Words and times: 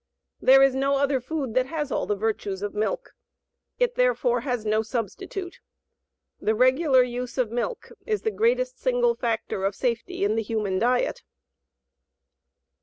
THERE 0.41 0.63
IS 0.63 0.73
NO 0.73 0.95
OTHER 0.95 1.21
FOOD 1.21 1.53
THAT 1.53 1.65
HAS 1.67 1.91
ALL 1.91 2.07
THE 2.07 2.15
VIRTUES 2.15 2.63
OF 2.63 2.73
MILK; 2.73 3.11
IT 3.77 3.93
THEREFORE 3.93 4.41
HAS 4.41 4.65
NO 4.65 4.81
SUBSTITUTE. 4.81 5.59
"THE 6.39 6.55
REGULAR 6.55 7.03
USE 7.03 7.37
OF 7.37 7.51
MILK 7.51 7.91
IS 8.07 8.23
THE 8.23 8.31
GREATEST 8.31 8.79
SINGLE 8.79 9.13
FACTOR 9.13 9.63
OF 9.63 9.75
SAFETY 9.75 10.23
IN 10.23 10.35
THE 10.37 10.41
HUMAN 10.41 10.79
DIET." 10.79 11.21